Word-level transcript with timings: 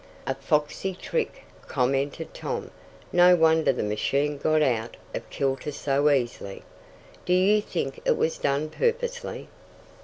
"A 0.25 0.33
foxy 0.33 0.95
trick," 0.95 1.43
commented 1.67 2.33
Tom. 2.33 2.71
"No 3.13 3.35
wonder 3.35 3.71
the 3.71 3.83
machine 3.83 4.39
got 4.39 4.63
out 4.63 4.97
of 5.13 5.29
kilter 5.29 5.71
so 5.71 6.09
easily." 6.09 6.63
"Do 7.23 7.33
you 7.33 7.61
think 7.61 8.01
it 8.03 8.17
was 8.17 8.39
done 8.39 8.71
purposely?" 8.71 9.47